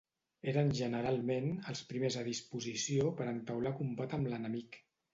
Eren 0.53 0.71
generalment 0.79 1.53
els 1.73 1.85
primers 1.93 2.19
a 2.23 2.25
disposició 2.31 3.15
per 3.23 3.29
a 3.29 3.31
entaular 3.37 3.79
combat 3.85 4.21
amb 4.21 4.35
l'enemic. 4.35 4.87